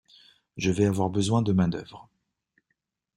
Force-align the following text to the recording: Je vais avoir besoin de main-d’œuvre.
Je 0.57 0.71
vais 0.71 0.87
avoir 0.87 1.11
besoin 1.11 1.43
de 1.43 1.53
main-d’œuvre. 1.53 2.09